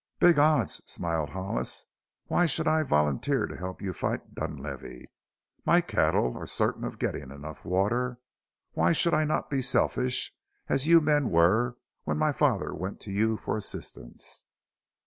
[0.19, 1.85] "Big odds," smiled Hollis.
[2.25, 5.11] "Why should I volunteer to help you fight Dunlavey?
[5.63, 8.17] My cattle are certain of getting enough water.
[8.71, 10.33] Why should I not be selfish,
[10.67, 14.43] as you men were when my father went to you for assistance?"